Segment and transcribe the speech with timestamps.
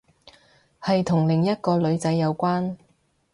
[0.81, 2.75] 係同另一個女仔有關